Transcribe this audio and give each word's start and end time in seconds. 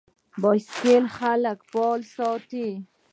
بایسکل 0.41 1.05
خلک 1.17 1.57
فعال 1.71 2.01
ساتي. 2.15 2.67